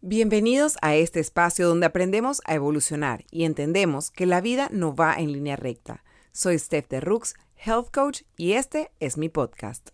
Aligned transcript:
Bienvenidos 0.00 0.76
a 0.80 0.94
este 0.94 1.18
espacio 1.18 1.66
donde 1.66 1.86
aprendemos 1.86 2.40
a 2.44 2.54
evolucionar 2.54 3.24
y 3.32 3.42
entendemos 3.42 4.12
que 4.12 4.26
la 4.26 4.40
vida 4.40 4.68
no 4.70 4.94
va 4.94 5.16
en 5.16 5.32
línea 5.32 5.56
recta. 5.56 6.04
Soy 6.30 6.56
Steph 6.56 6.86
de 6.86 7.00
Rooks, 7.00 7.34
Health 7.56 7.90
Coach, 7.92 8.22
y 8.36 8.52
este 8.52 8.92
es 9.00 9.18
mi 9.18 9.28
podcast. 9.28 9.88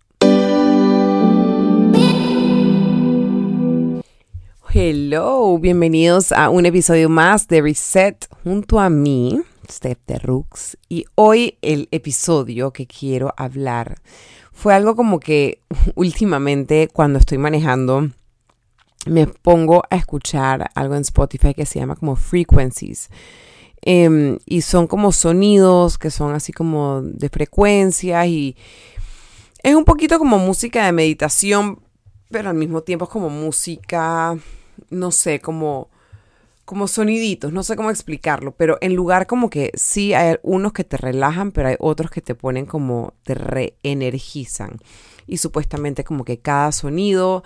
Hello, 4.74 5.58
bienvenidos 5.58 6.32
a 6.32 6.50
un 6.50 6.66
episodio 6.66 7.08
más 7.08 7.48
de 7.48 7.62
Reset 7.62 8.28
junto 8.42 8.80
a 8.80 8.90
mí, 8.90 9.40
Steph 9.70 10.04
de 10.06 10.18
Rooks. 10.18 10.76
Y 10.86 11.06
hoy 11.14 11.56
el 11.62 11.88
episodio 11.92 12.74
que 12.74 12.86
quiero 12.86 13.32
hablar 13.38 14.02
fue 14.52 14.74
algo 14.74 14.96
como 14.96 15.18
que 15.18 15.60
últimamente 15.94 16.90
cuando 16.92 17.18
estoy 17.18 17.38
manejando 17.38 18.10
me 19.06 19.26
pongo 19.26 19.82
a 19.90 19.96
escuchar 19.96 20.70
algo 20.74 20.94
en 20.94 21.02
Spotify 21.02 21.54
que 21.54 21.66
se 21.66 21.78
llama 21.78 21.96
como 21.96 22.16
frequencies. 22.16 23.10
Em, 23.82 24.38
y 24.46 24.62
son 24.62 24.86
como 24.86 25.12
sonidos 25.12 25.98
que 25.98 26.10
son 26.10 26.34
así 26.34 26.52
como 26.52 27.02
de 27.02 27.28
frecuencias 27.28 28.26
y 28.26 28.56
es 29.62 29.74
un 29.74 29.84
poquito 29.84 30.18
como 30.18 30.38
música 30.38 30.86
de 30.86 30.92
meditación, 30.92 31.80
pero 32.30 32.48
al 32.50 32.56
mismo 32.56 32.82
tiempo 32.82 33.04
es 33.04 33.10
como 33.10 33.28
música, 33.28 34.38
no 34.90 35.10
sé, 35.10 35.40
como, 35.40 35.90
como 36.64 36.88
soniditos, 36.88 37.52
no 37.52 37.62
sé 37.62 37.76
cómo 37.76 37.90
explicarlo, 37.90 38.52
pero 38.52 38.78
en 38.80 38.94
lugar 38.94 39.26
como 39.26 39.50
que 39.50 39.70
sí 39.74 40.14
hay 40.14 40.36
unos 40.42 40.72
que 40.72 40.84
te 40.84 40.96
relajan, 40.96 41.52
pero 41.52 41.68
hay 41.68 41.76
otros 41.78 42.10
que 42.10 42.22
te 42.22 42.34
ponen 42.34 42.66
como, 42.66 43.14
te 43.22 43.34
reenergizan. 43.34 44.78
Y 45.26 45.38
supuestamente 45.38 46.04
como 46.04 46.24
que 46.24 46.38
cada 46.38 46.70
sonido 46.70 47.42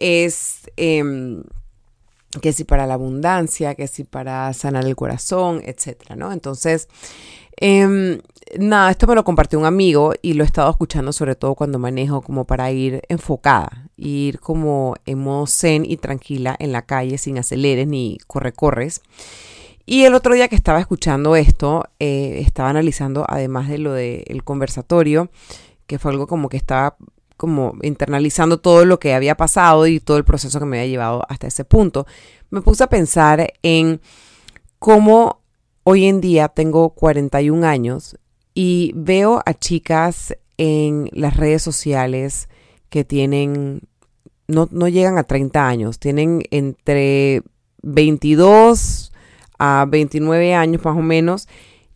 es 0.00 0.70
em, 0.76 1.44
que 2.40 2.52
si 2.52 2.64
para 2.64 2.86
la 2.86 2.94
abundancia, 2.94 3.74
que 3.74 3.86
si 3.86 4.04
para 4.04 4.52
sanar 4.52 4.84
el 4.86 4.96
corazón, 4.96 5.62
etcétera, 5.64 6.16
¿no? 6.16 6.32
Entonces, 6.32 6.88
em, 7.56 8.20
nada, 8.58 8.90
esto 8.90 9.06
me 9.06 9.14
lo 9.14 9.24
compartió 9.24 9.58
un 9.58 9.66
amigo 9.66 10.12
y 10.22 10.34
lo 10.34 10.44
he 10.44 10.46
estado 10.46 10.70
escuchando 10.70 11.12
sobre 11.12 11.34
todo 11.34 11.54
cuando 11.54 11.78
manejo 11.78 12.22
como 12.22 12.44
para 12.44 12.70
ir 12.70 13.02
enfocada, 13.08 13.88
ir 13.96 14.40
como 14.40 14.94
en 15.06 15.18
modo 15.18 15.46
zen 15.46 15.84
y 15.84 15.96
tranquila 15.96 16.56
en 16.58 16.72
la 16.72 16.82
calle 16.82 17.18
sin 17.18 17.38
aceleres 17.38 17.86
ni 17.86 18.18
corre-corres. 18.26 19.02
Y 19.86 20.04
el 20.04 20.14
otro 20.14 20.34
día 20.34 20.46
que 20.46 20.54
estaba 20.54 20.78
escuchando 20.78 21.34
esto, 21.34 21.84
eh, 21.98 22.42
estaba 22.46 22.70
analizando, 22.70 23.24
además 23.28 23.68
de 23.68 23.78
lo 23.78 23.92
del 23.92 24.44
conversatorio, 24.44 25.30
que 25.88 25.98
fue 25.98 26.12
algo 26.12 26.28
como 26.28 26.48
que 26.48 26.56
estaba 26.56 26.96
como 27.40 27.72
internalizando 27.80 28.60
todo 28.60 28.84
lo 28.84 29.00
que 29.00 29.14
había 29.14 29.34
pasado 29.34 29.86
y 29.86 29.98
todo 29.98 30.18
el 30.18 30.26
proceso 30.26 30.58
que 30.58 30.66
me 30.66 30.78
había 30.78 30.90
llevado 30.90 31.24
hasta 31.26 31.46
ese 31.46 31.64
punto, 31.64 32.06
me 32.50 32.60
puse 32.60 32.84
a 32.84 32.88
pensar 32.88 33.54
en 33.62 34.02
cómo 34.78 35.40
hoy 35.82 36.04
en 36.04 36.20
día 36.20 36.48
tengo 36.48 36.90
41 36.90 37.66
años 37.66 38.18
y 38.52 38.92
veo 38.94 39.42
a 39.46 39.54
chicas 39.54 40.36
en 40.58 41.08
las 41.12 41.38
redes 41.38 41.62
sociales 41.62 42.50
que 42.90 43.04
tienen, 43.04 43.88
no, 44.46 44.68
no 44.70 44.88
llegan 44.88 45.16
a 45.16 45.24
30 45.24 45.66
años, 45.66 45.98
tienen 45.98 46.42
entre 46.50 47.40
22 47.80 49.12
a 49.58 49.86
29 49.88 50.52
años 50.52 50.84
más 50.84 50.94
o 50.94 51.00
menos, 51.00 51.48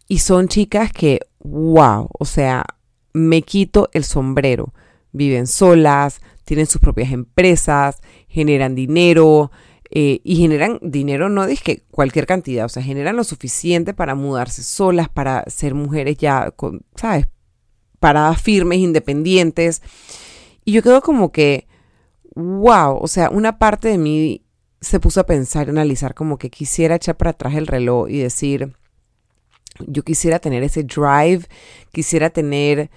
y 0.08 0.20
son 0.20 0.48
chicas 0.48 0.90
que, 0.90 1.20
wow, 1.40 2.08
o 2.18 2.24
sea, 2.24 2.64
me 3.12 3.42
quito 3.42 3.90
el 3.92 4.04
sombrero 4.04 4.72
viven 5.14 5.46
solas, 5.46 6.20
tienen 6.44 6.66
sus 6.66 6.80
propias 6.80 7.12
empresas, 7.12 8.02
generan 8.28 8.74
dinero 8.74 9.50
eh, 9.90 10.20
y 10.24 10.36
generan 10.36 10.78
dinero 10.82 11.28
no 11.28 11.46
que 11.62 11.84
cualquier 11.90 12.26
cantidad, 12.26 12.66
o 12.66 12.68
sea, 12.68 12.82
generan 12.82 13.16
lo 13.16 13.24
suficiente 13.24 13.94
para 13.94 14.14
mudarse 14.16 14.62
solas, 14.62 15.08
para 15.08 15.44
ser 15.46 15.74
mujeres 15.74 16.18
ya, 16.18 16.50
con, 16.50 16.82
¿sabes? 16.96 17.26
Paradas 18.00 18.42
firmes, 18.42 18.80
independientes. 18.80 19.82
Y 20.64 20.72
yo 20.72 20.82
quedo 20.82 21.00
como 21.00 21.30
que, 21.30 21.68
wow, 22.34 22.98
o 23.00 23.06
sea, 23.06 23.30
una 23.30 23.58
parte 23.58 23.88
de 23.88 23.98
mí 23.98 24.42
se 24.80 24.98
puso 25.00 25.20
a 25.20 25.26
pensar, 25.26 25.70
analizar 25.70 26.14
como 26.14 26.38
que 26.38 26.50
quisiera 26.50 26.96
echar 26.96 27.16
para 27.16 27.30
atrás 27.30 27.54
el 27.54 27.68
reloj 27.68 28.10
y 28.10 28.18
decir, 28.18 28.74
yo 29.86 30.02
quisiera 30.02 30.40
tener 30.40 30.64
ese 30.64 30.82
drive, 30.82 31.44
quisiera 31.92 32.30
tener 32.30 32.90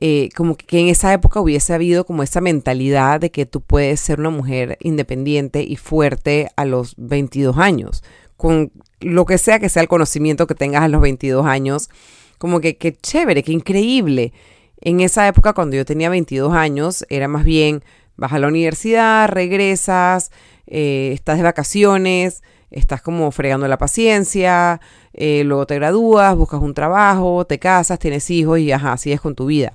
eh, 0.00 0.28
como 0.34 0.56
que 0.56 0.80
en 0.80 0.88
esa 0.88 1.12
época 1.12 1.40
hubiese 1.40 1.72
habido 1.72 2.04
como 2.04 2.22
esa 2.22 2.40
mentalidad 2.40 3.20
de 3.20 3.30
que 3.30 3.46
tú 3.46 3.60
puedes 3.60 4.00
ser 4.00 4.18
una 4.18 4.30
mujer 4.30 4.76
independiente 4.80 5.62
y 5.62 5.76
fuerte 5.76 6.48
a 6.56 6.64
los 6.64 6.94
22 6.96 7.58
años, 7.58 8.02
con 8.36 8.72
lo 9.00 9.24
que 9.24 9.38
sea 9.38 9.60
que 9.60 9.68
sea 9.68 9.82
el 9.82 9.88
conocimiento 9.88 10.46
que 10.46 10.54
tengas 10.54 10.82
a 10.82 10.88
los 10.88 11.00
22 11.00 11.46
años, 11.46 11.90
como 12.38 12.60
que 12.60 12.76
qué 12.76 12.92
chévere, 12.92 13.42
qué 13.42 13.52
increíble. 13.52 14.32
En 14.80 15.00
esa 15.00 15.28
época 15.28 15.52
cuando 15.52 15.76
yo 15.76 15.84
tenía 15.84 16.10
22 16.10 16.52
años 16.54 17.06
era 17.08 17.28
más 17.28 17.44
bien 17.44 17.84
vas 18.16 18.32
a 18.32 18.38
la 18.38 18.48
universidad, 18.48 19.28
regresas, 19.28 20.30
eh, 20.66 21.12
estás 21.14 21.36
de 21.36 21.44
vacaciones, 21.44 22.42
estás 22.74 23.02
como 23.02 23.30
fregando 23.30 23.68
la 23.68 23.78
paciencia, 23.78 24.80
eh, 25.12 25.42
luego 25.44 25.66
te 25.66 25.76
gradúas, 25.76 26.36
buscas 26.36 26.60
un 26.60 26.74
trabajo, 26.74 27.46
te 27.46 27.58
casas, 27.58 27.98
tienes 27.98 28.28
hijos 28.30 28.58
y 28.58 28.72
ajá, 28.72 28.96
es 29.04 29.20
con 29.20 29.34
tu 29.34 29.46
vida. 29.46 29.72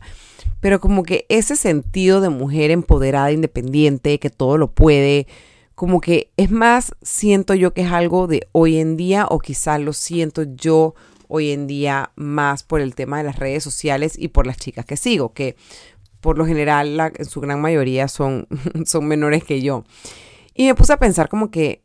Pero 0.59 0.79
como 0.79 1.03
que 1.03 1.25
ese 1.29 1.55
sentido 1.55 2.19
de 2.21 2.29
mujer 2.29 2.71
empoderada, 2.71 3.31
independiente, 3.31 4.19
que 4.19 4.29
todo 4.29 4.57
lo 4.57 4.71
puede, 4.71 5.27
como 5.75 6.01
que 6.01 6.31
es 6.35 6.51
más, 6.51 6.93
siento 7.01 7.53
yo 7.53 7.73
que 7.73 7.81
es 7.81 7.91
algo 7.91 8.27
de 8.27 8.47
hoy 8.51 8.77
en 8.77 8.97
día 8.97 9.25
o 9.29 9.39
quizás 9.39 9.79
lo 9.79 9.93
siento 9.93 10.43
yo 10.43 10.93
hoy 11.29 11.51
en 11.51 11.67
día 11.67 12.11
más 12.15 12.63
por 12.63 12.81
el 12.81 12.95
tema 12.95 13.19
de 13.19 13.23
las 13.23 13.37
redes 13.37 13.63
sociales 13.63 14.15
y 14.17 14.29
por 14.29 14.45
las 14.45 14.57
chicas 14.57 14.85
que 14.85 14.97
sigo, 14.97 15.31
que 15.31 15.55
por 16.19 16.37
lo 16.37 16.45
general 16.45 17.13
en 17.15 17.25
su 17.25 17.39
gran 17.39 17.61
mayoría 17.61 18.09
son, 18.09 18.47
son 18.85 19.07
menores 19.07 19.45
que 19.45 19.61
yo. 19.61 19.85
Y 20.53 20.65
me 20.65 20.75
puse 20.75 20.91
a 20.91 20.97
pensar 20.97 21.29
como 21.29 21.49
que 21.51 21.81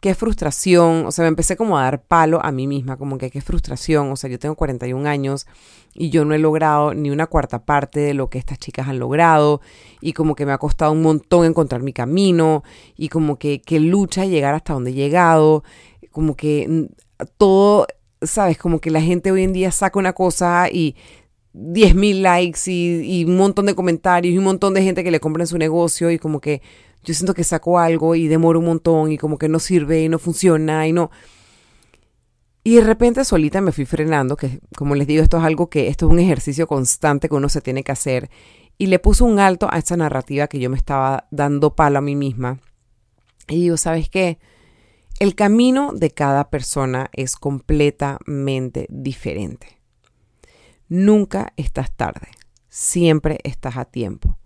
qué 0.00 0.14
frustración, 0.14 1.06
o 1.06 1.12
sea, 1.12 1.24
me 1.24 1.28
empecé 1.28 1.56
como 1.56 1.76
a 1.76 1.82
dar 1.82 2.02
palo 2.02 2.44
a 2.44 2.52
mí 2.52 2.66
misma, 2.66 2.96
como 2.96 3.18
que 3.18 3.30
qué 3.30 3.40
frustración, 3.40 4.12
o 4.12 4.16
sea, 4.16 4.30
yo 4.30 4.38
tengo 4.38 4.54
41 4.54 5.08
años 5.08 5.46
y 5.92 6.10
yo 6.10 6.24
no 6.24 6.34
he 6.34 6.38
logrado 6.38 6.94
ni 6.94 7.10
una 7.10 7.26
cuarta 7.26 7.64
parte 7.64 7.98
de 8.00 8.14
lo 8.14 8.30
que 8.30 8.38
estas 8.38 8.58
chicas 8.58 8.86
han 8.86 9.00
logrado 9.00 9.60
y 10.00 10.12
como 10.12 10.36
que 10.36 10.46
me 10.46 10.52
ha 10.52 10.58
costado 10.58 10.92
un 10.92 11.02
montón 11.02 11.44
encontrar 11.46 11.82
mi 11.82 11.92
camino 11.92 12.62
y 12.96 13.08
como 13.08 13.38
que, 13.38 13.60
que 13.60 13.80
lucha 13.80 14.24
llegar 14.24 14.54
hasta 14.54 14.72
donde 14.72 14.90
he 14.90 14.94
llegado, 14.94 15.64
como 16.12 16.36
que 16.36 16.88
todo, 17.36 17.88
sabes, 18.22 18.56
como 18.56 18.80
que 18.80 18.92
la 18.92 19.02
gente 19.02 19.32
hoy 19.32 19.42
en 19.42 19.52
día 19.52 19.72
saca 19.72 19.98
una 19.98 20.12
cosa 20.12 20.68
y 20.70 20.94
10 21.54 21.96
mil 21.96 22.22
likes 22.22 22.60
y, 22.70 23.00
y 23.02 23.24
un 23.24 23.36
montón 23.36 23.66
de 23.66 23.74
comentarios 23.74 24.32
y 24.32 24.38
un 24.38 24.44
montón 24.44 24.74
de 24.74 24.82
gente 24.84 25.02
que 25.02 25.10
le 25.10 25.18
compra 25.18 25.42
en 25.42 25.48
su 25.48 25.58
negocio 25.58 26.12
y 26.12 26.20
como 26.20 26.40
que 26.40 26.62
yo 27.04 27.14
siento 27.14 27.34
que 27.34 27.44
saco 27.44 27.78
algo 27.78 28.14
y 28.14 28.28
demoro 28.28 28.58
un 28.58 28.66
montón 28.66 29.12
y 29.12 29.18
como 29.18 29.38
que 29.38 29.48
no 29.48 29.58
sirve 29.58 30.02
y 30.02 30.08
no 30.08 30.18
funciona 30.18 30.86
y 30.86 30.92
no. 30.92 31.10
Y 32.64 32.74
de 32.74 32.80
repente 32.82 33.24
solita 33.24 33.60
me 33.60 33.72
fui 33.72 33.86
frenando, 33.86 34.36
que 34.36 34.60
como 34.76 34.94
les 34.94 35.06
digo, 35.06 35.22
esto 35.22 35.38
es 35.38 35.44
algo 35.44 35.70
que, 35.70 35.88
esto 35.88 36.06
es 36.06 36.12
un 36.12 36.18
ejercicio 36.18 36.66
constante 36.66 37.28
que 37.28 37.34
uno 37.34 37.48
se 37.48 37.62
tiene 37.62 37.82
que 37.82 37.92
hacer. 37.92 38.30
Y 38.76 38.86
le 38.86 38.98
puse 38.98 39.24
un 39.24 39.38
alto 39.38 39.68
a 39.70 39.78
esta 39.78 39.96
narrativa 39.96 40.48
que 40.48 40.58
yo 40.58 40.68
me 40.68 40.76
estaba 40.76 41.26
dando 41.30 41.74
palo 41.74 41.98
a 41.98 42.02
mí 42.02 42.14
misma. 42.14 42.60
Y 43.48 43.62
digo, 43.62 43.76
¿sabes 43.76 44.10
qué? 44.10 44.38
El 45.18 45.34
camino 45.34 45.92
de 45.94 46.10
cada 46.10 46.50
persona 46.50 47.10
es 47.12 47.36
completamente 47.36 48.86
diferente. 48.90 49.80
Nunca 50.88 51.52
estás 51.56 51.90
tarde, 51.96 52.28
siempre 52.68 53.38
estás 53.42 53.76
a 53.76 53.84
tiempo. 53.84 54.38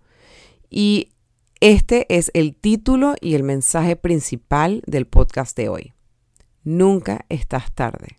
Y 0.69 1.12
este 1.63 2.05
es 2.09 2.29
el 2.33 2.55
título 2.55 3.15
y 3.21 3.35
el 3.35 3.43
mensaje 3.43 3.95
principal 3.95 4.83
del 4.85 5.07
podcast 5.07 5.55
de 5.55 5.69
hoy. 5.69 5.93
Nunca 6.65 7.25
estás 7.29 7.71
tarde. 7.71 8.17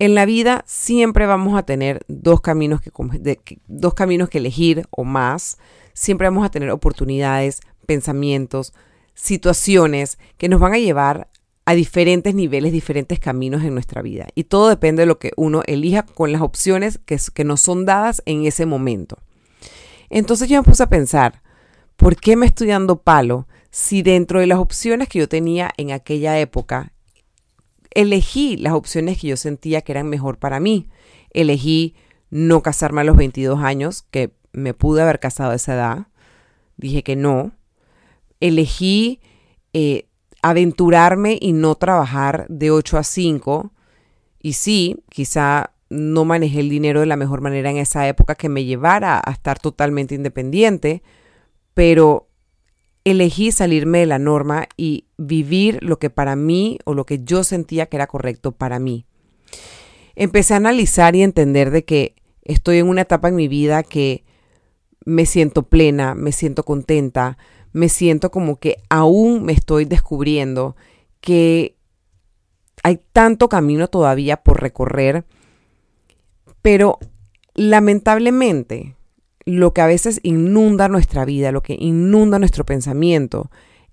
En 0.00 0.16
la 0.16 0.26
vida 0.26 0.64
siempre 0.66 1.26
vamos 1.26 1.56
a 1.56 1.62
tener 1.62 2.04
dos 2.08 2.40
caminos 2.40 2.80
que, 2.80 2.90
dos 3.68 3.94
caminos 3.94 4.28
que 4.30 4.38
elegir 4.38 4.88
o 4.90 5.04
más. 5.04 5.58
Siempre 5.92 6.26
vamos 6.26 6.44
a 6.44 6.50
tener 6.50 6.70
oportunidades, 6.70 7.60
pensamientos, 7.86 8.74
situaciones 9.14 10.18
que 10.38 10.48
nos 10.48 10.58
van 10.58 10.74
a 10.74 10.78
llevar 10.78 11.28
a 11.66 11.74
diferentes 11.74 12.34
niveles, 12.34 12.72
diferentes 12.72 13.20
caminos 13.20 13.62
en 13.62 13.74
nuestra 13.74 14.02
vida. 14.02 14.26
Y 14.34 14.42
todo 14.42 14.70
depende 14.70 15.02
de 15.02 15.06
lo 15.06 15.20
que 15.20 15.30
uno 15.36 15.62
elija 15.68 16.02
con 16.02 16.32
las 16.32 16.42
opciones 16.42 16.98
que, 17.06 17.16
que 17.32 17.44
nos 17.44 17.60
son 17.60 17.84
dadas 17.84 18.24
en 18.26 18.44
ese 18.44 18.66
momento. 18.66 19.18
Entonces 20.10 20.48
yo 20.48 20.60
me 20.60 20.64
puse 20.68 20.82
a 20.82 20.88
pensar, 20.88 21.42
¿por 21.98 22.16
qué 22.16 22.36
me 22.36 22.46
estoy 22.46 22.68
dando 22.68 23.02
palo 23.02 23.46
si 23.70 24.02
dentro 24.02 24.40
de 24.40 24.46
las 24.46 24.58
opciones 24.58 25.08
que 25.08 25.18
yo 25.18 25.28
tenía 25.28 25.70
en 25.76 25.90
aquella 25.90 26.38
época, 26.38 26.92
elegí 27.90 28.56
las 28.56 28.72
opciones 28.72 29.18
que 29.18 29.26
yo 29.26 29.36
sentía 29.36 29.82
que 29.82 29.92
eran 29.92 30.08
mejor 30.08 30.38
para 30.38 30.60
mí? 30.60 30.88
Elegí 31.30 31.94
no 32.30 32.62
casarme 32.62 33.02
a 33.02 33.04
los 33.04 33.16
22 33.16 33.60
años, 33.62 34.04
que 34.10 34.32
me 34.52 34.74
pude 34.74 35.02
haber 35.02 35.18
casado 35.18 35.50
a 35.50 35.56
esa 35.56 35.74
edad. 35.74 36.06
Dije 36.76 37.02
que 37.02 37.16
no. 37.16 37.52
Elegí 38.40 39.20
eh, 39.72 40.06
aventurarme 40.40 41.36
y 41.40 41.52
no 41.52 41.74
trabajar 41.74 42.46
de 42.48 42.70
8 42.70 42.98
a 42.98 43.02
5. 43.02 43.72
Y 44.40 44.52
sí, 44.52 45.02
quizá 45.10 45.72
no 45.90 46.24
manejé 46.24 46.60
el 46.60 46.68
dinero 46.68 47.00
de 47.00 47.06
la 47.06 47.16
mejor 47.16 47.40
manera 47.40 47.70
en 47.70 47.78
esa 47.78 48.06
época 48.06 48.36
que 48.36 48.48
me 48.48 48.64
llevara 48.64 49.20
a 49.24 49.32
estar 49.32 49.58
totalmente 49.58 50.14
independiente, 50.14 51.02
pero 51.78 52.26
elegí 53.04 53.52
salirme 53.52 54.00
de 54.00 54.06
la 54.06 54.18
norma 54.18 54.66
y 54.76 55.04
vivir 55.16 55.78
lo 55.80 56.00
que 56.00 56.10
para 56.10 56.34
mí 56.34 56.80
o 56.84 56.92
lo 56.92 57.06
que 57.06 57.22
yo 57.22 57.44
sentía 57.44 57.86
que 57.86 57.98
era 57.98 58.08
correcto 58.08 58.50
para 58.50 58.80
mí. 58.80 59.06
Empecé 60.16 60.54
a 60.54 60.56
analizar 60.56 61.14
y 61.14 61.22
entender 61.22 61.70
de 61.70 61.84
que 61.84 62.16
estoy 62.42 62.78
en 62.78 62.88
una 62.88 63.02
etapa 63.02 63.28
en 63.28 63.36
mi 63.36 63.46
vida 63.46 63.84
que 63.84 64.24
me 65.04 65.24
siento 65.24 65.68
plena, 65.68 66.16
me 66.16 66.32
siento 66.32 66.64
contenta, 66.64 67.38
me 67.72 67.88
siento 67.88 68.32
como 68.32 68.56
que 68.56 68.78
aún 68.88 69.44
me 69.44 69.52
estoy 69.52 69.84
descubriendo, 69.84 70.74
que 71.20 71.76
hay 72.82 72.98
tanto 73.12 73.48
camino 73.48 73.86
todavía 73.86 74.38
por 74.38 74.60
recorrer, 74.60 75.26
pero 76.60 76.98
lamentablemente 77.54 78.97
lo 79.48 79.72
que 79.72 79.80
a 79.80 79.86
veces 79.86 80.20
inunda 80.22 80.88
nuestra 80.88 81.24
vida, 81.24 81.52
lo 81.52 81.62
que 81.62 81.76
inunda 81.78 82.38
nuestro 82.38 82.64
pensamiento, 82.64 83.50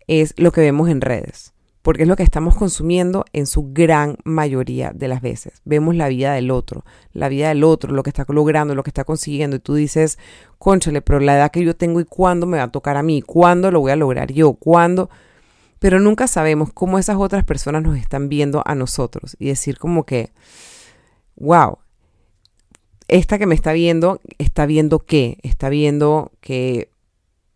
es 0.07 0.33
lo 0.37 0.51
que 0.51 0.61
vemos 0.61 0.89
en 0.89 1.01
redes 1.01 1.55
porque 1.85 2.01
es 2.01 2.09
lo 2.09 2.15
que 2.15 2.23
estamos 2.23 2.55
consumiendo 2.55 3.25
en 3.31 3.45
su 3.45 3.71
gran 3.71 4.17
mayoría 4.23 4.91
de 4.91 5.07
las 5.07 5.21
veces. 5.21 5.61
Vemos 5.65 5.93
la 5.93 6.07
vida 6.07 6.33
del 6.33 6.49
otro, 6.49 6.83
la 7.13 7.29
vida 7.29 7.49
del 7.49 7.63
otro, 7.63 7.93
lo 7.93 8.01
que 8.01 8.09
está 8.09 8.25
logrando, 8.27 8.73
lo 8.73 8.81
que 8.81 8.89
está 8.89 9.03
consiguiendo, 9.03 9.57
y 9.57 9.59
tú 9.59 9.75
dices, 9.75 10.17
conchale, 10.57 11.03
pero 11.03 11.19
la 11.19 11.35
edad 11.35 11.51
que 11.51 11.63
yo 11.63 11.75
tengo 11.75 11.99
y 11.99 12.05
cuándo 12.05 12.47
me 12.47 12.57
va 12.57 12.63
a 12.63 12.71
tocar 12.71 12.97
a 12.97 13.03
mí, 13.03 13.21
cuándo 13.21 13.69
lo 13.69 13.81
voy 13.81 13.91
a 13.91 13.95
lograr 13.95 14.31
yo, 14.33 14.53
cuándo. 14.53 15.11
Pero 15.77 15.99
nunca 15.99 16.25
sabemos 16.25 16.73
cómo 16.73 16.97
esas 16.97 17.17
otras 17.17 17.43
personas 17.43 17.83
nos 17.83 17.97
están 17.97 18.29
viendo 18.29 18.63
a 18.65 18.73
nosotros 18.73 19.37
y 19.37 19.49
decir 19.49 19.77
como 19.77 20.07
que, 20.07 20.33
wow, 21.35 21.77
esta 23.07 23.37
que 23.37 23.45
me 23.45 23.55
está 23.55 23.73
viendo, 23.73 24.19
está 24.37 24.65
viendo 24.65 24.99
qué, 24.99 25.37
está 25.43 25.69
viendo 25.69 26.31
que 26.41 26.89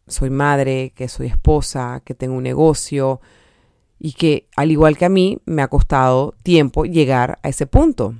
soy 0.07 0.29
madre, 0.29 0.91
que 0.95 1.07
soy 1.07 1.27
esposa, 1.27 2.01
que 2.05 2.13
tengo 2.13 2.35
un 2.35 2.43
negocio, 2.43 3.21
y 3.99 4.13
que 4.13 4.47
al 4.55 4.71
igual 4.71 4.97
que 4.97 5.05
a 5.05 5.09
mí 5.09 5.39
me 5.45 5.61
ha 5.61 5.67
costado 5.67 6.33
tiempo 6.41 6.85
llegar 6.85 7.39
a 7.43 7.49
ese 7.49 7.67
punto. 7.67 8.15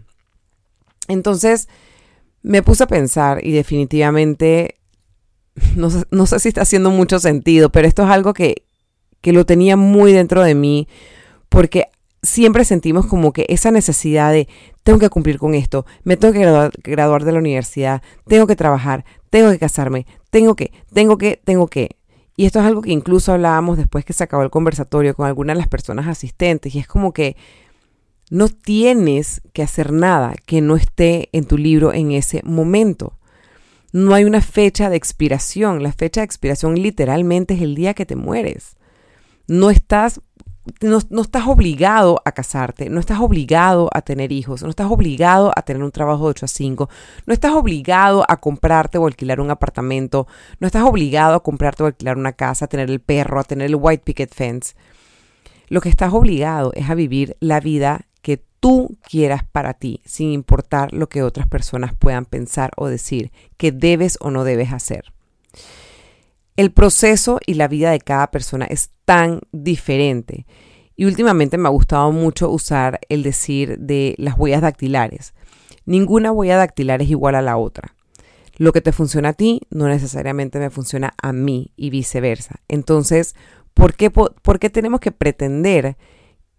Entonces 1.08 1.70
me 2.42 2.62
puse 2.62 2.84
a 2.84 2.88
pensar 2.88 3.46
y 3.46 3.52
definitivamente 3.52 4.76
no 5.76 5.90
sé, 5.90 6.40
si 6.40 6.50
está 6.50 6.62
haciendo 6.62 6.90
mucho 6.90 7.20
sentido, 7.20 7.70
pero 7.70 7.88
esto 7.88 8.04
es 8.04 8.10
algo 8.10 8.34
que, 8.34 8.64
que 9.22 9.34
lo 9.34 9.46
tenía 9.46 9.76
muy 9.76 10.14
dentro 10.14 10.44
de 10.44 10.56
mí 10.56 10.88
porque 11.50 11.88
siempre 12.21 12.66
sentimos 12.66 13.06
como 13.06 13.33
que 13.33 13.45
esa 13.50 13.71
necesidad 13.71 14.31
de 14.31 14.48
tengo 14.83 15.00
que 15.00 15.10
cumplir 15.10 15.38
con 15.38 15.56
esto, 15.56 15.86
me 16.04 16.18
tengo 16.18 16.33
que 16.33 16.39
graduar, 16.83 17.24
de 17.24 17.31
la 17.31 17.39
universidad, 17.39 18.01
tengo 18.27 18.48
que 18.48 18.56
trabajar, 18.56 19.06
tengo 19.30 19.51
que 19.51 19.60
casarme, 19.60 20.06
tengo 20.30 20.56
que, 20.56 20.71
tengo 20.94 21.18
que, 21.18 21.39
tengo 21.44 21.68
que. 21.68 21.98
Y 22.36 22.45
esto 22.45 22.60
es 22.60 22.66
algo 22.66 22.81
que 22.81 22.92
incluso 22.92 23.33
hablábamos 23.33 23.77
después 23.77 24.06
que 24.06 24.13
se 24.13 24.24
acabó 24.24 24.44
el 24.44 24.50
conversatorio 24.50 25.13
con 25.13 25.27
algunas 25.27 25.56
de 25.56 25.60
las 25.60 25.68
personas 25.68 26.07
asistentes. 26.07 26.74
Y 26.74 26.80
es 26.80 26.88
como 26.88 27.12
que 27.12 27.36
no 28.30 28.48
tienes 28.48 29.42
que 29.51 29.62
hacer 29.62 29.92
nada 29.92 30.36
que 30.45 30.62
no 30.62 30.77
esté 30.77 31.27
en 31.33 31.45
tu 31.45 31.57
libro 31.57 31.94
en 31.94 32.12
ese 32.12 32.42
momento. 32.44 33.19
No 33.92 34.13
hay 34.13 34.24
una 34.24 34.42
fecha 34.42 34.89
de 34.89 34.95
expiración. 34.95 35.83
La 35.83 35.92
fecha 35.92 36.21
de 36.21 36.25
expiración 36.25 36.75
literalmente 36.75 37.56
es 37.56 37.62
el 37.62 37.75
día 37.75 37.94
que 37.94 38.06
te 38.06 38.16
mueres. 38.16 38.77
No 39.48 39.69
estás 39.69 40.21
no, 40.81 41.21
estás 41.21 41.48
obligado 41.48 42.21
a 42.25 42.31
casarte, 42.31 42.89
no 42.89 43.00
estás 43.00 43.19
obligado 43.19 43.89
a 43.94 44.01
tener 44.01 44.31
hijos, 44.31 44.63
no 44.63 44.69
estás 44.69 44.89
obligado 44.89 45.51
a 45.56 45.62
tener 45.62 45.83
un 45.83 45.92
trabajo 45.92 46.25
de 46.25 46.30
8 46.31 46.45
a 46.45 46.48
5, 46.48 46.89
no 47.25 47.33
estás 47.33 47.54
obligado 47.54 48.25
a 48.27 48.38
comprarte 48.38 48.98
o 48.98 49.07
alquilar 49.07 49.39
un 49.39 49.51
apartamento, 49.51 50.27
no 50.60 50.68
estás 50.68 50.83
obligado 50.83 51.36
a 51.36 51.44
comprarte 51.44 51.83
o 51.83 51.86
alquilar 51.88 52.18
una 52.18 52.33
casa, 52.33 52.66
a 52.66 52.68
tener 52.68 52.89
el 52.89 53.00
perro, 53.00 53.39
a 53.39 53.44
tener 53.44 53.68
el 53.68 53.75
white 53.75 54.04
picket 54.04 54.33
fence. 54.33 54.75
Lo 55.68 55.81
que 55.81 55.89
estás 55.89 56.13
obligado 56.13 56.71
es 56.74 56.89
a 56.89 56.95
vivir 56.95 57.38
la 57.39 57.60
vida 57.60 58.07
que 58.21 58.42
tú 58.60 58.98
quieras 59.07 59.44
para 59.44 59.74
ti, 59.74 60.01
sin 60.06 60.31
importar 60.31 60.94
lo 60.94 61.10
que 61.10 61.24
otras 61.24 61.48
personas 61.48 61.94
puedan 61.94 62.25
pensar 62.25 62.71
o 62.75 62.88
decir 62.88 63.31
que 63.57 63.71
debes 63.71 64.18
o 64.19 64.31
no 64.31 64.44
debes 64.44 64.74
hacer. 64.74 65.13
El 66.60 66.74
proceso 66.74 67.40
y 67.46 67.54
la 67.54 67.70
vida 67.70 67.90
de 67.90 68.02
cada 68.02 68.32
persona 68.32 68.66
es 68.66 68.90
tan 69.06 69.40
diferente. 69.54 70.46
Y 70.98 71.06
últimamente 71.06 71.58
me 71.58 71.70
ha 71.70 71.72
gustado 71.72 72.12
mucho 72.12 72.50
usar 72.50 73.00
el 73.08 73.24
decir 73.24 73.80
de 73.80 74.14
las 74.18 74.38
huellas 74.38 74.62
dactilares. 74.62 75.34
Ninguna 75.86 76.34
huella 76.34 76.58
dactilar 76.58 77.02
es 77.02 77.10
igual 77.10 77.36
a 77.36 77.42
la 77.42 77.56
otra. 77.56 77.96
Lo 78.58 78.74
que 78.74 78.82
te 78.82 78.92
funciona 78.92 79.30
a 79.30 79.34
ti 79.34 79.62
no 79.70 79.88
necesariamente 79.88 80.60
me 80.60 80.70
funciona 80.70 81.14
a 81.22 81.32
mí 81.32 81.72
y 81.78 81.92
viceversa. 81.92 82.60
Entonces, 82.68 83.36
¿por 83.74 83.94
qué, 83.94 84.12
¿por 84.12 84.60
qué 84.60 84.70
tenemos 84.70 85.00
que 85.00 85.14
pretender 85.14 85.96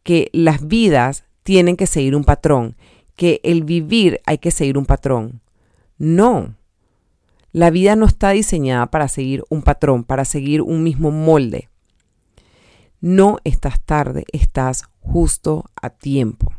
que 0.02 0.30
las 0.32 0.66
vidas 0.66 1.24
tienen 1.42 1.76
que 1.76 1.86
seguir 1.86 2.16
un 2.16 2.24
patrón? 2.24 2.74
Que 3.16 3.42
el 3.44 3.64
vivir 3.64 4.22
hay 4.24 4.38
que 4.38 4.50
seguir 4.50 4.78
un 4.78 4.86
patrón. 4.86 5.42
No. 5.98 6.54
La 7.52 7.70
vida 7.70 7.96
no 7.96 8.06
está 8.06 8.30
diseñada 8.30 8.86
para 8.86 9.08
seguir 9.08 9.44
un 9.48 9.62
patrón, 9.62 10.04
para 10.04 10.24
seguir 10.24 10.62
un 10.62 10.84
mismo 10.84 11.10
molde. 11.10 11.68
No 13.00 13.38
estás 13.44 13.80
tarde, 13.80 14.24
estás 14.32 14.84
justo 15.00 15.64
a 15.80 15.90
tiempo. 15.90 16.52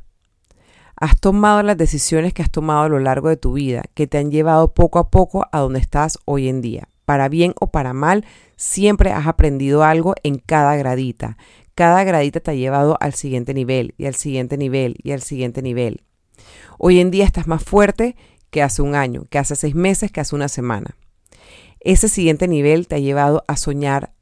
Has 0.97 1.19
tomado 1.19 1.63
las 1.63 1.77
decisiones 1.77 2.33
que 2.33 2.41
has 2.41 2.51
tomado 2.51 2.81
a 2.81 2.89
lo 2.89 2.99
largo 2.99 3.29
de 3.29 3.37
tu 3.37 3.53
vida, 3.53 3.83
que 3.93 4.05
te 4.05 4.17
han 4.17 4.31
llevado 4.31 4.73
poco 4.73 4.99
a 4.99 5.09
poco 5.09 5.47
a 5.51 5.59
donde 5.59 5.79
estás 5.79 6.19
hoy 6.25 6.49
en 6.49 6.61
día. 6.61 6.89
Para 7.05 7.29
bien 7.29 7.53
o 7.59 7.67
para 7.71 7.93
mal, 7.93 8.25
siempre 8.55 9.11
has 9.11 9.27
aprendido 9.27 9.83
algo 9.83 10.13
en 10.23 10.39
cada 10.39 10.75
gradita. 10.75 11.37
Cada 11.73 12.03
gradita 12.03 12.41
te 12.41 12.51
ha 12.51 12.55
llevado 12.55 12.97
al 12.99 13.13
siguiente 13.13 13.53
nivel 13.53 13.95
y 13.97 14.05
al 14.05 14.15
siguiente 14.15 14.57
nivel 14.57 14.97
y 15.01 15.11
al 15.11 15.21
siguiente 15.21 15.61
nivel. 15.61 16.03
Hoy 16.77 16.99
en 16.99 17.11
día 17.11 17.25
estás 17.25 17.47
más 17.47 17.63
fuerte 17.63 18.15
que 18.51 18.61
hace 18.61 18.81
un 18.81 18.93
año, 18.93 19.25
que 19.29 19.39
hace 19.39 19.55
seis 19.55 19.73
meses, 19.73 20.11
que 20.11 20.21
hace 20.21 20.35
una 20.35 20.47
semana. 20.47 20.95
Ese 21.79 22.07
siguiente 22.07 22.47
nivel 22.47 22.87
te 22.87 22.95
ha 22.95 22.99
llevado 22.99 23.43
a 23.47 23.57
soñar 23.57 24.13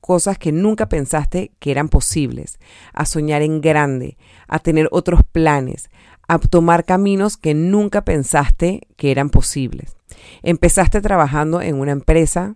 cosas 0.00 0.38
que 0.38 0.52
nunca 0.52 0.88
pensaste 0.88 1.50
que 1.58 1.70
eran 1.70 1.88
posibles, 1.88 2.58
a 2.92 3.04
soñar 3.04 3.42
en 3.42 3.60
grande, 3.60 4.16
a 4.46 4.60
tener 4.60 4.88
otros 4.92 5.22
planes, 5.32 5.90
a 6.28 6.38
tomar 6.38 6.84
caminos 6.84 7.36
que 7.36 7.54
nunca 7.54 8.04
pensaste 8.04 8.86
que 8.96 9.10
eran 9.10 9.30
posibles. 9.30 9.96
Empezaste 10.42 11.00
trabajando 11.00 11.60
en 11.60 11.76
una 11.76 11.92
empresa, 11.92 12.54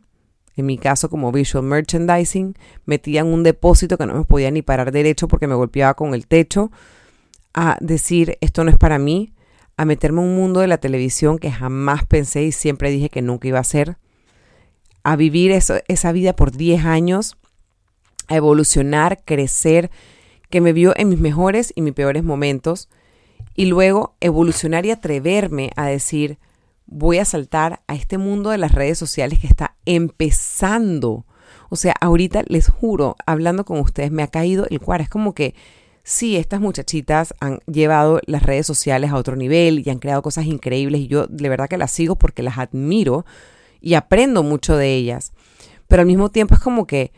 en 0.57 0.67
mi 0.67 0.79
caso 0.79 1.11
como 1.11 1.33
visual 1.33 1.65
merchandising, 1.65 2.55
metía 2.85 3.21
en 3.21 3.27
un 3.27 3.43
depósito 3.43 3.99
que 3.99 4.07
no 4.07 4.15
me 4.15 4.25
podía 4.25 4.51
ni 4.51 4.63
parar 4.63 4.93
derecho 4.93 5.29
porque 5.29 5.49
me 5.49 5.55
golpeaba 5.55 5.95
con 5.95 6.15
el 6.15 6.27
techo, 6.27 6.71
a 7.55 7.77
decir 7.81 8.39
esto 8.41 8.65
no 8.65 8.71
es 8.71 8.79
para 8.79 8.99
mí, 8.99 9.33
a 9.83 9.85
meterme 9.85 10.23
en 10.23 10.29
un 10.29 10.37
mundo 10.37 10.61
de 10.61 10.69
la 10.69 10.79
televisión 10.79 11.39
que 11.39 11.51
jamás 11.51 12.07
pensé 12.07 12.45
y 12.45 12.53
siempre 12.53 12.89
dije 12.89 13.09
que 13.09 13.21
nunca 13.21 13.49
iba 13.49 13.59
a 13.59 13.65
ser, 13.65 13.97
a 15.03 15.17
vivir 15.17 15.51
esa 15.51 16.13
vida 16.13 16.37
por 16.37 16.53
10 16.53 16.85
años, 16.85 17.37
a 18.29 18.37
evolucionar, 18.37 19.25
crecer, 19.25 19.91
que 20.51 20.61
me 20.61 20.73
vio 20.73 20.93
en 20.97 21.09
mis 21.09 21.19
mejores 21.19 21.73
y 21.75 21.83
mis 21.83 21.95
peores 21.95 22.23
momentos, 22.23 22.89
y 23.57 23.67
luego 23.67 24.15
evolucionar 24.21 24.87
y 24.87 24.93
atreverme 24.93 25.73
a 25.75 25.87
decir, 25.87 26.39
voy 26.87 27.19
a 27.19 27.25
saltar 27.25 27.83
a 27.89 27.97
este 27.97 28.19
mundo 28.19 28.51
de 28.51 28.59
las 28.59 28.73
redes 28.77 28.99
sociales 28.99 29.41
que 29.41 29.49
está 29.49 29.75
empezando. 29.85 31.27
O 31.71 31.77
sea, 31.77 31.97
ahorita 32.01 32.45
les 32.47 32.69
juro, 32.69 33.17
hablando 33.27 33.65
con 33.65 33.81
ustedes, 33.81 34.13
me 34.13 34.23
ha 34.23 34.29
caído 34.29 34.65
el 34.71 34.79
cuar. 34.79 35.01
Es 35.01 35.09
como 35.09 35.35
que 35.35 35.57
sí, 36.03 36.37
estas 36.37 36.61
muchachitas 36.61 37.35
han 37.41 37.61
llevado 37.67 38.21
las 38.27 38.43
redes 38.43 38.67
sociales 38.67 39.11
a 39.11 39.17
otro 39.17 39.37
nivel 39.37 39.83
y 39.85 39.91
han 39.91 39.99
creado 39.99 40.23
cosas 40.23 40.47
increíbles 40.47 41.03
y 41.03 41.07
yo 41.07 41.27
de 41.27 41.49
verdad 41.49 41.69
que 41.69 41.79
las 41.79 41.91
sigo 41.91 42.17
porque 42.17 42.43
las 42.43 42.59
admiro 42.59 43.25
y 43.81 43.95
aprendo 43.95 44.43
mucho 44.43 44.77
de 44.77 44.95
ellas. 44.95 45.33
Pero 45.89 46.03
al 46.03 46.07
mismo 46.07 46.31
tiempo 46.31 46.55
es 46.55 46.61
como 46.61 46.87
que, 46.87 47.13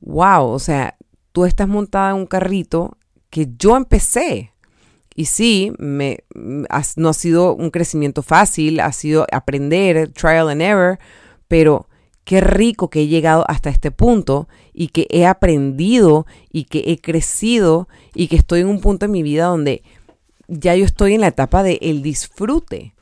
wow, 0.00 0.46
o 0.46 0.58
sea, 0.58 0.96
tú 1.32 1.44
estás 1.44 1.68
montada 1.68 2.10
en 2.10 2.16
un 2.16 2.26
carrito 2.26 2.98
que 3.30 3.48
yo 3.58 3.76
empecé. 3.76 4.52
Y 5.14 5.26
sí, 5.26 5.72
me, 5.78 6.18
no 6.34 7.08
ha 7.08 7.12
sido 7.14 7.54
un 7.54 7.70
crecimiento 7.70 8.22
fácil, 8.22 8.80
ha 8.80 8.92
sido 8.92 9.26
aprender, 9.32 10.12
trial 10.12 10.50
and 10.50 10.60
error, 10.60 10.98
pero 11.48 11.88
qué 12.26 12.40
rico 12.40 12.90
que 12.90 13.02
he 13.02 13.06
llegado 13.06 13.44
hasta 13.46 13.70
este 13.70 13.92
punto 13.92 14.48
y 14.74 14.88
que 14.88 15.06
he 15.10 15.26
aprendido 15.26 16.26
y 16.52 16.64
que 16.64 16.82
he 16.86 16.98
crecido 16.98 17.88
y 18.14 18.26
que 18.26 18.34
estoy 18.34 18.62
en 18.62 18.66
un 18.66 18.80
punto 18.80 19.06
en 19.06 19.12
mi 19.12 19.22
vida 19.22 19.44
donde 19.44 19.84
ya 20.48 20.74
yo 20.74 20.84
estoy 20.84 21.14
en 21.14 21.20
la 21.20 21.28
etapa 21.28 21.62
de 21.62 21.78
el 21.80 22.02
disfrute. 22.02 22.94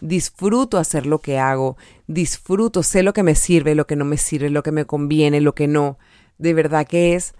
Disfruto 0.00 0.78
hacer 0.78 1.04
lo 1.04 1.18
que 1.18 1.38
hago, 1.38 1.76
disfruto, 2.06 2.82
sé 2.82 3.02
lo 3.02 3.12
que 3.12 3.22
me 3.22 3.34
sirve, 3.34 3.74
lo 3.74 3.86
que 3.86 3.96
no 3.96 4.06
me 4.06 4.16
sirve, 4.16 4.48
lo 4.48 4.62
que 4.62 4.72
me 4.72 4.86
conviene, 4.86 5.42
lo 5.42 5.54
que 5.54 5.66
no. 5.68 5.98
De 6.38 6.54
verdad 6.54 6.86
que 6.86 7.14
es 7.14 7.34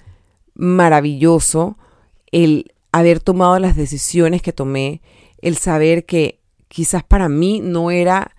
maravilloso 0.55 1.79
el 2.33 2.75
haber 2.93 3.19
tomado 3.21 3.59
las 3.59 3.77
decisiones 3.77 4.43
que 4.43 4.53
tomé, 4.53 5.01
el 5.41 5.57
saber 5.57 6.05
que 6.05 6.39
quizás 6.69 7.03
para 7.03 7.31
mí 7.31 7.61
no 7.61 7.91
era 7.91 8.37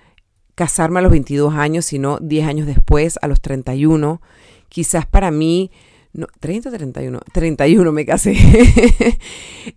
casarme 0.55 0.99
a 0.99 1.01
los 1.01 1.11
22 1.11 1.53
años, 1.53 1.85
sino 1.85 2.17
10 2.19 2.47
años 2.47 2.67
después, 2.67 3.17
a 3.21 3.27
los 3.27 3.41
31. 3.41 4.21
Quizás 4.69 5.05
para 5.05 5.31
mí, 5.31 5.71
no, 6.13 6.27
30 6.39 6.69
o 6.69 6.71
31, 6.71 7.19
31 7.31 7.91
me 7.91 8.05
casé. 8.05 8.35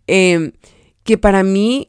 Em, 0.07 0.53
que 1.03 1.19
para 1.19 1.43
mí, 1.43 1.87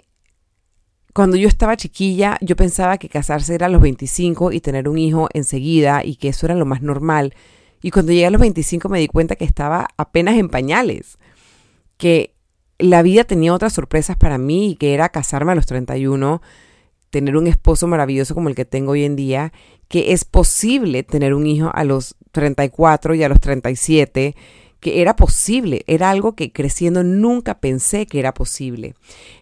cuando 1.14 1.38
yo 1.38 1.48
estaba 1.48 1.78
chiquilla, 1.78 2.38
yo 2.42 2.56
pensaba 2.56 2.98
que 2.98 3.10
casarse 3.10 3.56
era 3.56 3.68
a 3.68 3.70
los 3.70 3.82
25 3.82 4.52
y 4.52 4.60
tener 4.60 4.90
un 4.90 4.98
hijo 4.98 5.30
enseguida 5.34 6.04
y 6.04 6.18
que 6.18 6.30
eso 6.30 6.46
era 6.46 6.56
lo 6.56 6.66
más 6.66 6.82
normal. 6.82 7.34
Y 7.82 7.92
cuando 7.92 8.12
llegué 8.12 8.26
a 8.26 8.32
los 8.32 8.42
25 8.42 8.90
me 8.90 9.00
di 9.00 9.08
cuenta 9.08 9.36
que 9.36 9.46
estaba 9.46 9.88
apenas 9.98 10.38
en 10.38 10.50
pañales, 10.50 11.18
que 11.98 12.34
la 12.78 13.02
vida 13.02 13.24
tenía 13.24 13.54
otras 13.54 13.74
sorpresas 13.74 14.18
para 14.18 14.38
mí 14.38 14.72
y 14.72 14.76
que 14.76 14.94
era 14.94 15.10
casarme 15.10 15.54
a 15.54 15.56
los 15.56 15.66
31, 15.66 16.42
tener 17.16 17.38
un 17.38 17.48
esposo 17.48 17.88
maravilloso 17.88 18.36
como 18.36 18.50
el 18.50 18.56
que 18.56 18.66
tengo 18.66 18.92
hoy 18.92 19.06
en 19.06 19.16
día, 19.16 19.54
que 19.88 20.12
es 20.12 20.26
posible 20.26 21.04
tener 21.04 21.34
un 21.34 21.48
hijo 21.48 21.72
a 21.74 21.86
los 21.86 22.18
34 22.34 23.16
y 23.16 23.24
a 23.24 23.30
los 23.30 23.40
37, 23.40 24.36
que 24.82 25.02
era 25.02 25.16
posible, 25.16 25.86
era 25.88 26.10
algo 26.10 26.36
que 26.36 26.52
creciendo 26.52 27.06
nunca 27.06 27.62
pensé 27.62 28.06
que 28.06 28.20
era 28.20 28.34
posible. 28.34 28.96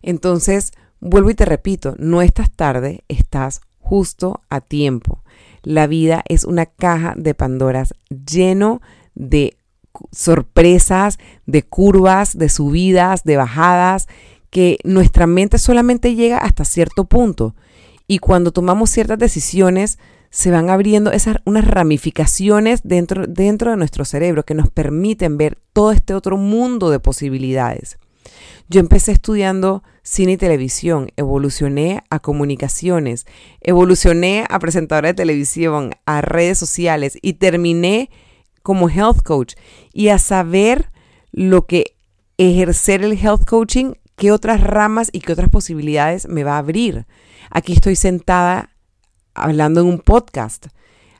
Entonces, 0.03 0.73
vuelvo 0.99 1.31
y 1.31 1.33
te 1.33 1.45
repito, 1.45 1.95
no 1.97 2.21
estás 2.21 2.51
tarde, 2.51 3.03
estás 3.07 3.61
justo 3.79 4.41
a 4.51 4.61
tiempo. 4.61 5.23
La 5.63 5.87
vida 5.87 6.23
es 6.29 6.43
una 6.43 6.67
caja 6.67 7.15
de 7.17 7.33
Pandoras 7.33 7.95
lleno 8.27 8.83
de 9.15 9.57
sorpresas, 10.11 11.17
de 11.47 11.63
curvas, 11.63 12.37
de 12.37 12.49
subidas, 12.49 13.23
de 13.23 13.37
bajadas, 13.37 14.07
que 14.51 14.77
nuestra 14.83 15.25
mente 15.25 15.57
solamente 15.57 16.13
llega 16.13 16.37
hasta 16.37 16.63
cierto 16.65 17.05
punto. 17.05 17.55
Y 18.07 18.19
cuando 18.19 18.51
tomamos 18.51 18.89
ciertas 18.89 19.19
decisiones, 19.19 19.97
se 20.29 20.49
van 20.49 20.69
abriendo 20.69 21.11
esas 21.11 21.37
unas 21.45 21.65
ramificaciones 21.65 22.81
dentro, 22.83 23.27
dentro 23.27 23.71
de 23.71 23.77
nuestro 23.77 24.03
cerebro 24.03 24.43
que 24.43 24.55
nos 24.55 24.69
permiten 24.69 25.37
ver 25.37 25.59
todo 25.73 25.91
este 25.91 26.13
otro 26.13 26.37
mundo 26.37 26.89
de 26.89 26.99
posibilidades. 26.99 27.97
Yo 28.67 28.79
empecé 28.79 29.11
estudiando 29.11 29.83
cine 30.01 30.33
y 30.33 30.37
televisión, 30.37 31.11
evolucioné 31.17 32.03
a 32.09 32.19
comunicaciones, 32.19 33.25
evolucioné 33.61 34.45
a 34.49 34.57
presentadora 34.59 35.09
de 35.09 35.13
televisión, 35.13 35.91
a 36.05 36.21
redes 36.21 36.57
sociales 36.57 37.17
y 37.21 37.33
terminé 37.33 38.09
como 38.63 38.89
health 38.89 39.21
coach 39.23 39.53
y 39.93 40.07
a 40.07 40.17
saber 40.17 40.91
lo 41.31 41.67
que 41.67 41.95
ejercer 42.37 43.03
el 43.03 43.13
health 43.13 43.45
coaching, 43.45 43.93
qué 44.15 44.31
otras 44.31 44.61
ramas 44.61 45.09
y 45.11 45.21
qué 45.21 45.33
otras 45.33 45.49
posibilidades 45.49 46.27
me 46.27 46.43
va 46.43 46.55
a 46.55 46.59
abrir. 46.59 47.05
Aquí 47.49 47.73
estoy 47.73 47.95
sentada 47.95 48.69
hablando 49.33 49.81
en 49.81 49.87
un 49.87 49.99
podcast. 49.99 50.67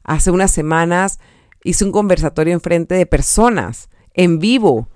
Hace 0.03 0.31
unas 0.31 0.51
semanas 0.51 1.19
hice 1.63 1.85
un 1.85 1.91
conversatorio 1.91 2.53
enfrente 2.53 2.95
de 2.95 3.05
personas, 3.05 3.89
en 4.13 4.39
vivo, 4.39 4.89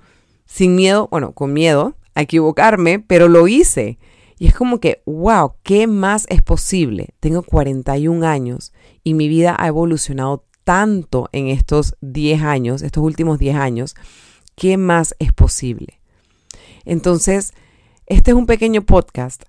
sin 0.46 0.76
miedo, 0.76 1.08
bueno, 1.12 1.34
con 1.34 1.54
miedo 1.54 1.96
a 2.14 2.22
equivocarme, 2.22 3.00
pero 3.00 3.28
lo 3.28 3.48
hice. 3.48 4.00
Y 4.40 4.48
es 4.48 4.54
como 4.54 4.80
que, 4.80 5.02
wow, 5.06 5.54
¿qué 5.64 5.88
más 5.88 6.26
es 6.30 6.42
posible? 6.42 7.10
Tengo 7.20 7.42
41 7.42 8.28
años 8.28 8.74
y 9.04 9.14
mi 9.14 9.28
vida 9.28 9.56
ha 9.58 9.68
evolucionado 9.68 10.46
tanto 10.64 11.30
en 11.32 11.48
estos 11.48 11.96
10 12.02 12.44
años, 12.44 12.82
estos 12.82 13.04
últimos 13.04 13.40
10 13.40 13.56
años, 13.56 13.96
¿qué 14.56 14.78
más 14.78 15.16
es 15.18 15.32
posible? 15.32 16.02
Entonces, 16.84 17.54
este 18.08 18.32
es 18.32 18.38
un 18.38 18.46
pequeño 18.46 18.84
podcast 18.84 19.44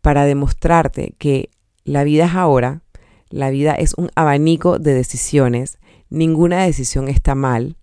para 0.00 0.24
demostrarte 0.24 1.14
que 1.18 1.50
la 1.84 2.02
vida 2.02 2.26
es 2.26 2.34
ahora, 2.34 2.82
la 3.28 3.50
vida 3.50 3.74
es 3.74 3.94
un 3.94 4.10
abanico 4.16 4.80
de 4.80 4.94
decisiones, 4.94 5.78
ninguna 6.08 6.64
decisión 6.64 7.08
está 7.08 7.36
mal, 7.36 7.76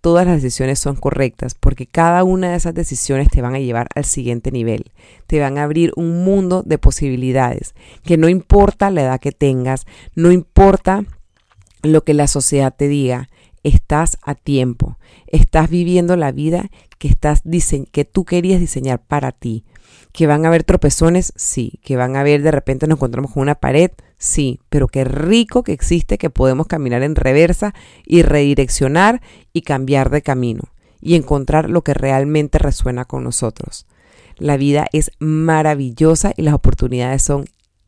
todas 0.00 0.26
las 0.26 0.42
decisiones 0.42 0.78
son 0.78 0.96
correctas 0.96 1.54
porque 1.54 1.86
cada 1.86 2.24
una 2.24 2.50
de 2.50 2.56
esas 2.56 2.72
decisiones 2.72 3.28
te 3.28 3.42
van 3.42 3.54
a 3.54 3.58
llevar 3.58 3.88
al 3.94 4.06
siguiente 4.06 4.50
nivel, 4.50 4.90
te 5.26 5.38
van 5.38 5.58
a 5.58 5.64
abrir 5.64 5.92
un 5.96 6.24
mundo 6.24 6.62
de 6.64 6.78
posibilidades, 6.78 7.74
que 8.04 8.16
no 8.16 8.30
importa 8.30 8.90
la 8.90 9.02
edad 9.02 9.20
que 9.20 9.32
tengas, 9.32 9.84
no 10.14 10.32
importa 10.32 11.04
lo 11.82 12.04
que 12.04 12.14
la 12.14 12.26
sociedad 12.26 12.74
te 12.74 12.88
diga, 12.88 13.28
estás 13.62 14.16
a 14.22 14.34
tiempo, 14.34 14.98
estás 15.26 15.68
viviendo 15.68 16.16
la 16.16 16.32
vida 16.32 16.70
que, 16.98 17.08
estás 17.08 17.42
que 17.92 18.04
tú 18.04 18.24
querías 18.24 18.60
diseñar 18.60 19.02
para 19.02 19.32
ti. 19.32 19.64
Que 20.12 20.26
van 20.26 20.44
a 20.44 20.48
haber 20.48 20.64
tropezones, 20.64 21.32
sí. 21.36 21.80
Que 21.82 21.96
van 21.96 22.16
a 22.16 22.20
haber, 22.20 22.42
de 22.42 22.50
repente 22.50 22.86
nos 22.86 22.96
encontramos 22.96 23.32
con 23.32 23.42
una 23.42 23.54
pared, 23.54 23.90
sí. 24.18 24.60
Pero 24.68 24.88
qué 24.88 25.04
rico 25.04 25.62
que 25.62 25.72
existe 25.72 26.18
que 26.18 26.30
podemos 26.30 26.66
caminar 26.66 27.02
en 27.02 27.14
reversa 27.14 27.74
y 28.04 28.22
redireccionar 28.22 29.22
y 29.52 29.62
cambiar 29.62 30.10
de 30.10 30.22
camino 30.22 30.62
y 31.00 31.14
encontrar 31.14 31.70
lo 31.70 31.82
que 31.82 31.94
realmente 31.94 32.58
resuena 32.58 33.04
con 33.04 33.24
nosotros. 33.24 33.86
La 34.36 34.56
vida 34.56 34.86
es 34.92 35.10
maravillosa 35.18 36.32
y 36.36 36.42
las 36.42 36.54
oportunidades 36.54 37.22
son 37.22 37.46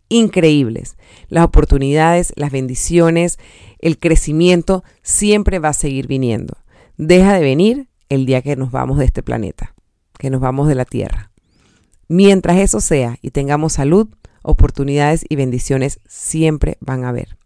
increíbles. 0.08 0.96
Las 1.28 1.44
oportunidades, 1.44 2.32
las 2.36 2.50
bendiciones, 2.50 3.38
el 3.78 3.98
crecimiento 3.98 4.84
siempre 5.02 5.58
va 5.58 5.70
a 5.70 5.74
seguir 5.74 6.06
viniendo. 6.06 6.54
Deja 6.96 7.34
de 7.34 7.40
venir 7.40 7.89
el 8.10 8.26
día 8.26 8.42
que 8.42 8.56
nos 8.56 8.70
vamos 8.70 8.98
de 8.98 9.06
este 9.06 9.22
planeta, 9.22 9.74
que 10.18 10.28
nos 10.28 10.42
vamos 10.42 10.68
de 10.68 10.74
la 10.74 10.84
Tierra. 10.84 11.30
Mientras 12.08 12.58
eso 12.58 12.80
sea 12.80 13.16
y 13.22 13.30
tengamos 13.30 13.74
salud, 13.74 14.08
oportunidades 14.42 15.24
y 15.28 15.36
bendiciones 15.36 16.00
siempre 16.06 16.76
van 16.80 17.04
a 17.04 17.08
haber. 17.08 17.38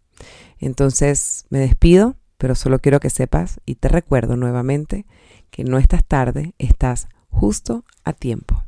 Entonces 0.59 1.45
me 1.49 1.59
despido, 1.59 2.15
pero 2.37 2.55
solo 2.55 2.79
quiero 2.79 2.99
que 2.99 3.09
sepas 3.09 3.61
y 3.65 3.75
te 3.75 3.87
recuerdo 3.87 4.35
nuevamente 4.35 5.05
que 5.51 5.63
no 5.63 5.77
estás 5.77 6.03
tarde, 6.03 6.53
estás 6.57 7.07
justo 7.29 7.85
a 8.03 8.13
tiempo. 8.13 8.63